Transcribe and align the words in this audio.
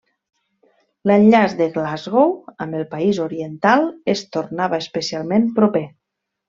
L'enllaç 1.11 1.53
de 1.59 1.67
Glasgow 1.75 2.33
amb 2.65 2.79
el 2.81 2.89
país 2.97 3.23
oriental 3.29 3.89
es 4.17 4.29
tornava 4.39 4.85
especialment 4.87 5.49
proper. 5.63 5.89